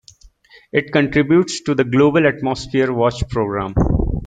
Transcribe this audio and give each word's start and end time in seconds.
It 0.73 0.91
contributes 0.91 1.61
to 1.61 1.75
the 1.75 1.83
Global 1.83 2.25
Atmosphere 2.25 2.91
Watch 2.91 3.21
program. 3.29 3.75